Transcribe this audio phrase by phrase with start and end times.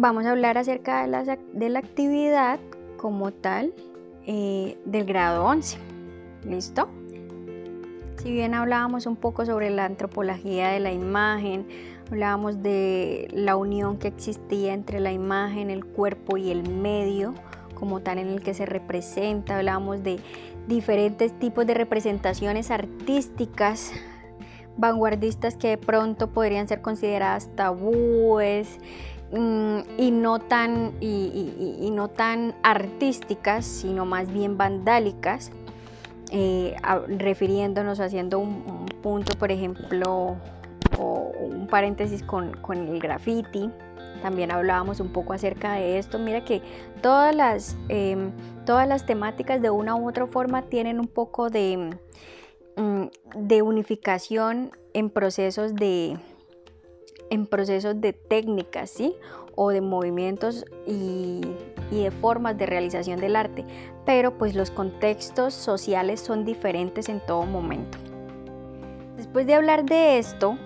[0.00, 2.60] vamos a hablar acerca de la, de la actividad
[2.96, 3.72] como tal
[4.26, 5.78] eh, del grado 11.
[6.44, 6.88] ¿Listo?
[8.22, 11.66] Si bien hablábamos un poco sobre la antropología de la imagen,
[12.10, 17.34] hablábamos de la unión que existía entre la imagen, el cuerpo y el medio
[17.74, 20.18] como tal en el que se representa, hablábamos de
[20.66, 23.92] diferentes tipos de representaciones artísticas
[24.76, 28.78] vanguardistas que de pronto podrían ser consideradas tabúes
[29.32, 35.50] y, no tan, y, no tan artísticas, sino más bien vandálicas,
[36.30, 36.76] eh,
[37.08, 40.36] refiriéndonos, haciendo un, punto, por ejemplo,
[40.98, 43.70] o un paréntesis con, el graffiti.
[44.22, 46.18] También hablábamos un poco acerca de esto.
[46.18, 46.60] Mira que
[47.00, 48.32] todas las, em,
[48.66, 51.96] todas las temáticas de una u otra forma tienen un poco de,
[52.78, 56.16] Mm, de unificación en procesos de,
[57.30, 59.14] en procesos de técnicas, ¿sí?
[59.54, 61.40] O de movimientos y,
[61.90, 63.64] de formas de realización del arte.
[64.04, 67.98] Pero pues los contextos sociales son diferentes en todo momento.
[69.16, 70.56] Después de hablar de esto,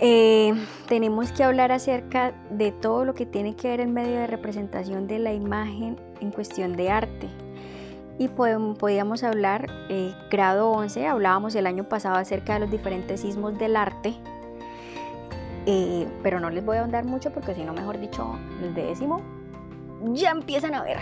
[0.00, 0.54] eh,
[0.88, 5.06] tenemos que hablar acerca de todo lo que tiene que ver el medio de representación
[5.06, 7.28] de la imagen en cuestión de arte
[8.18, 13.58] y podíamos hablar, eh, grado 11, hablábamos el año pasado acerca de los diferentes sismos
[13.58, 14.14] del arte,
[15.66, 18.84] eh, pero no les voy a ahondar mucho porque si no, mejor dicho, los de
[18.84, 19.20] décimo
[20.12, 20.98] ya empiezan a ver.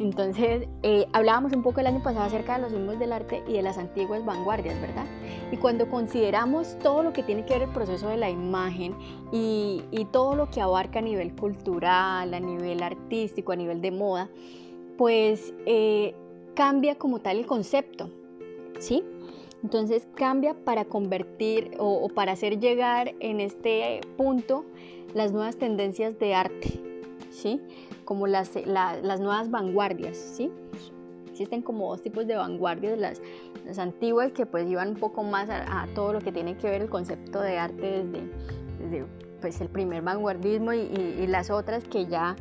[0.00, 3.54] Entonces, eh, hablábamos un poco el año pasado acerca de los sismos del arte y
[3.54, 5.04] de las antiguas vanguardias, ¿verdad?
[5.50, 8.94] Y cuando consideramos todo lo que tiene que ver el proceso de la imagen
[9.32, 13.90] y, y todo lo que abarca a nivel cultural, a nivel artístico, a nivel de
[13.90, 14.28] moda,
[14.96, 16.14] pues eh,
[16.54, 18.10] cambia como tal el concepto,
[18.78, 19.02] ¿sí?
[19.62, 24.64] Entonces cambia para convertir o, para hacer llegar en este punto
[25.14, 26.80] las nuevas tendencias de arte,
[27.30, 27.60] ¿sí?
[28.04, 30.50] Como las, las nuevas vanguardias, ¿sí?
[31.30, 33.20] Existen como dos tipos de vanguardias, las,
[33.64, 36.82] las antiguas que pues iban un poco más a, todo lo que tiene que ver
[36.82, 38.04] el concepto de arte
[38.80, 39.06] desde,
[39.40, 42.36] pues, el primer vanguardismo y las otras que ya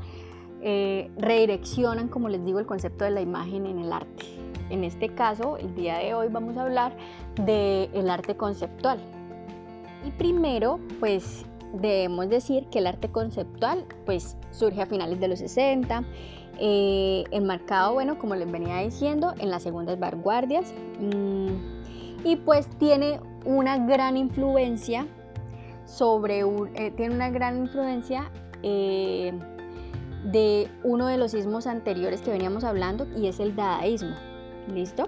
[0.61, 4.25] eh, redireccionan, como les digo, el concepto de la imagen en el arte.
[4.69, 6.95] En este caso, el día de hoy vamos a hablar
[7.45, 8.99] del arte conceptual.
[10.05, 15.39] Y primero, pues debemos decir que el arte conceptual pues surge a finales de los
[15.39, 16.03] 60,
[16.59, 23.19] eh, enmarcado, bueno, como les venía diciendo, en las segundas vanguardias mm, y pues tiene
[23.45, 25.05] una gran influencia
[25.85, 28.29] sobre eh, tiene una gran influencia
[28.63, 29.33] eh,
[30.25, 34.15] de uno de los sismos anteriores que veníamos hablando y es el dadaísmo.
[34.73, 35.07] ¿Listo?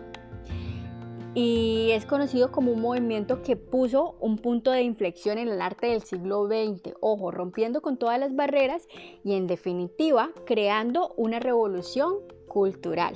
[1.36, 5.88] Y es conocido como un movimiento que puso un punto de inflexión en el arte
[5.88, 8.88] del siglo XX, ojo, rompiendo con todas las barreras
[9.24, 12.16] y en definitiva creando una revolución
[12.48, 13.14] cultural.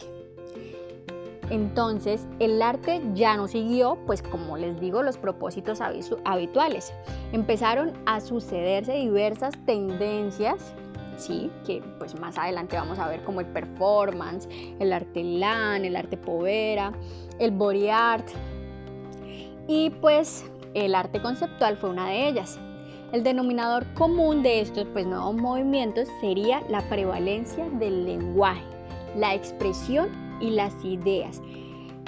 [1.49, 6.93] Entonces, el arte ya no siguió, pues como les digo, los propósitos habituales.
[7.31, 10.73] Empezaron a sucederse diversas tendencias
[11.17, 11.51] ¿sí?
[11.65, 14.47] que pues más adelante vamos a ver como el performance,
[14.79, 16.93] el arte LAN, el arte povera,
[17.39, 18.27] el body art
[19.67, 22.59] y pues el arte conceptual fue una de ellas.
[23.11, 28.63] El denominador común de estos pues, nuevos movimientos sería la prevalencia del lenguaje,
[29.15, 30.09] la expresión
[30.41, 31.39] y las ideas.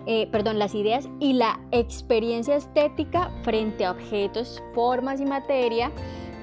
[0.08, 5.92] Eh, perdón, las ideas y la experiencia estética frente a objetos, formas y materia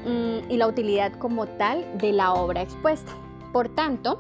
[0.05, 3.13] y la utilidad como tal de la obra expuesta.
[3.53, 4.19] Por tanto,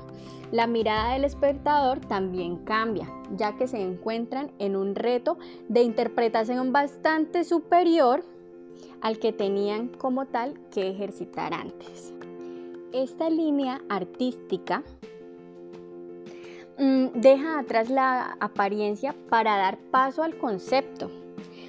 [0.52, 5.38] la mirada del espectador también cambia, ya que se encuentran en un reto
[5.68, 8.22] de interpretación bastante superior
[9.00, 12.12] al que tenían como tal que ejercitar antes.
[12.92, 14.82] Esta línea artística
[16.78, 21.10] mm, deja atrás la apariencia para dar paso al concepto.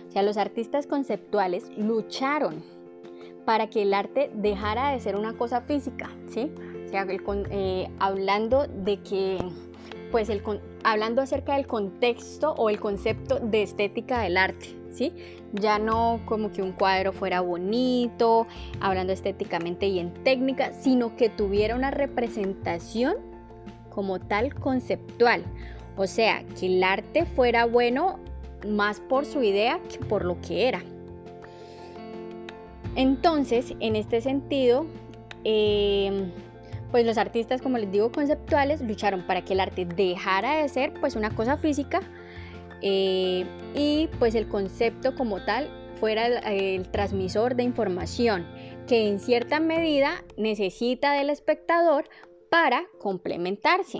[0.09, 2.61] O sea, los artistas conceptuales lucharon
[3.45, 6.51] para que el arte dejara de ser una cosa física, ¿sí?
[6.85, 7.05] O sea,
[7.49, 9.37] eh, hablando de que,
[10.11, 10.29] pues,
[10.83, 15.13] hablando acerca del contexto o el concepto de estética del arte, ¿sí?
[15.53, 18.47] Ya no como que un cuadro fuera bonito,
[18.79, 23.15] hablando estéticamente y en técnica, sino que tuviera una representación
[23.89, 25.43] como tal conceptual.
[25.95, 28.19] O sea, que el arte fuera bueno
[28.67, 30.81] más por su idea que por lo que era.
[32.95, 34.85] Entonces, en este sentido,
[35.43, 36.31] em,
[36.91, 40.93] pues los artistas, como les digo, conceptuales, lucharon para que el arte dejara de ser
[40.99, 42.01] pues una cosa física
[42.81, 45.69] eh, y pues el concepto como tal
[45.99, 48.45] fuera el, transmisor de información,
[48.87, 52.05] que en cierta medida necesita del espectador
[52.51, 53.99] para complementarse.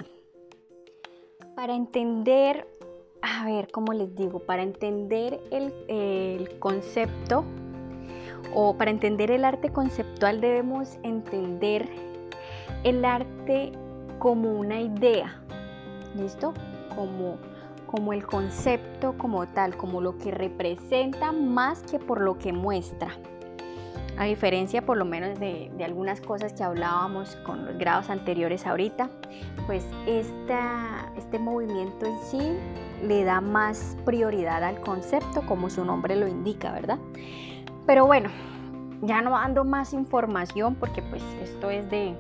[1.56, 2.68] Para entender,
[3.22, 4.40] a ver, ¿cómo les digo?
[4.40, 7.46] Para entender el, el concepto
[8.54, 11.88] o para entender el arte conceptual debemos entender
[12.84, 13.72] el arte
[14.20, 15.42] como una idea,
[16.16, 16.54] ¿listo?
[16.96, 17.38] Como,
[17.88, 23.10] como el concepto como tal, como lo que representa más que por lo que muestra.
[24.18, 29.10] A diferencia por lo menos de, algunas cosas que hablábamos con los grados anteriores ahorita,
[29.66, 32.58] pues este movimiento en sí
[33.08, 37.00] le da más prioridad al concepto como su nombre lo indica, ¿verdad?
[37.86, 38.30] Pero bueno,
[39.02, 42.16] ya no ando más información porque pues esto es de,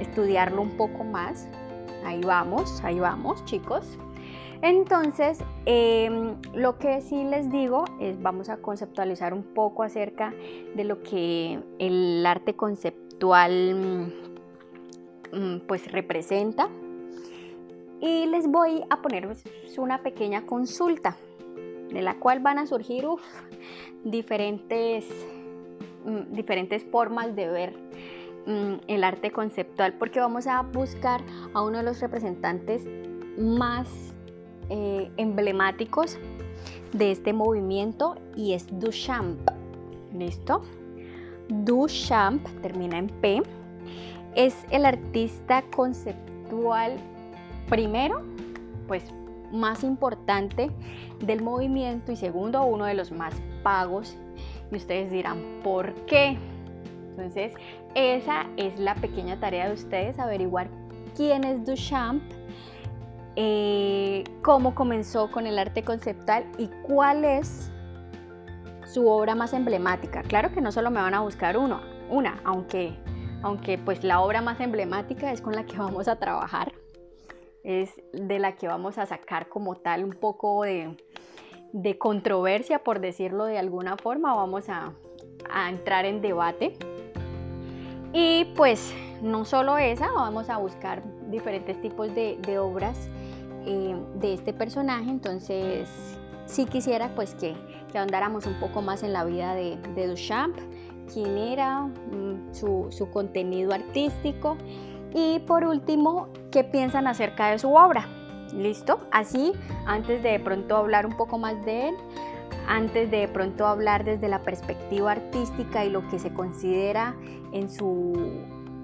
[0.00, 1.48] estudiarlo un poco más.
[2.04, 3.98] Ahí vamos, ahí vamos chicos.
[4.62, 10.32] Entonces, em, lo que sí les digo es vamos a conceptualizar un poco acerca
[10.74, 14.10] de lo que el arte conceptual
[15.32, 16.68] mm, mm, pues representa
[18.00, 19.28] y les voy a poner
[19.76, 21.16] una pequeña consulta
[21.94, 23.06] de la cual van a surgir
[24.04, 25.06] diferentes,
[26.04, 27.72] mm, diferentes formas de ver
[28.46, 31.22] mm, el arte conceptual porque vamos a buscar
[31.54, 32.86] a uno de los representantes
[33.38, 33.88] más
[34.68, 36.18] eh, emblemáticos
[36.92, 39.48] de este movimiento y es Duchamp.
[40.12, 40.62] ¿Listo?
[41.48, 43.42] Duchamp termina en P.
[44.34, 46.96] Es el artista conceptual
[47.68, 48.22] primero,
[48.88, 49.04] pues
[49.54, 50.70] más importante
[51.20, 54.16] del movimiento y segundo, uno de los más pagos.
[54.70, 56.36] Y ustedes dirán, ¿por qué?
[57.10, 57.54] Entonces,
[57.94, 60.68] esa es la pequeña tarea de ustedes, averiguar
[61.16, 62.22] quién es Duchamp,
[63.36, 67.70] eh, cómo comenzó con el arte conceptual y cuál es
[68.84, 70.22] su obra más emblemática.
[70.22, 71.80] Claro que no solo me van a buscar uno,
[72.10, 72.96] una, aunque,
[73.42, 76.72] aunque pues la obra más emblemática es con la que vamos a trabajar
[77.64, 80.96] es de la que vamos a sacar como tal un poco de,
[81.98, 84.92] controversia, por decirlo de alguna forma, vamos a,
[85.68, 86.76] entrar en debate.
[88.12, 93.08] Y pues no solo esa, vamos a buscar diferentes tipos de, obras
[93.66, 95.88] eh, de este personaje, entonces
[96.46, 97.56] sí quisiera pues que,
[97.90, 100.56] que, ahondáramos un poco más en la vida de, Duchamp,
[101.12, 104.56] quién era, mm, su, su contenido artístico
[105.14, 108.08] y por último, ¿qué piensan acerca de su obra?
[108.52, 108.98] ¿Listo?
[109.12, 109.52] Así,
[109.86, 111.94] antes de pronto hablar un poco más de él,
[112.66, 117.14] antes de pronto hablar desde la perspectiva artística y lo que se considera
[117.52, 118.12] en su,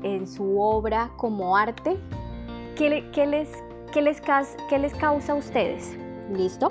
[0.02, 1.96] en su obra como arte,
[2.76, 4.22] ¿qué, les, qué, les,
[4.68, 5.96] qué les causa a ustedes?
[6.32, 6.70] ¿Listo?